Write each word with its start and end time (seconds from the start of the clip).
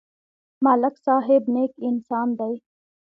ملک 0.63 0.95
صاحب 1.05 1.43
نېک 1.53 1.73
انسان 1.87 2.27
دی. 2.39 2.53